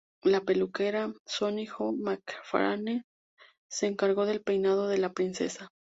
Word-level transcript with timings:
La 0.23 0.41
peluquera 0.41 1.13
Sonny-Jo 1.27 1.93
MacFarlane 1.93 3.03
se 3.69 3.85
encargó 3.85 4.25
del 4.25 4.41
peinado 4.41 4.87
de 4.87 4.97
la 4.97 5.13
princesa. 5.13 5.69